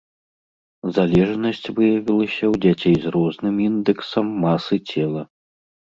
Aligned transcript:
Залежнасць 0.95 1.67
выявілася 1.77 2.45
ў 2.51 2.55
дзяцей 2.65 2.95
з 3.03 3.11
розным 3.17 3.55
індэксам 3.69 4.27
масы 4.47 4.75
цела. 4.95 5.21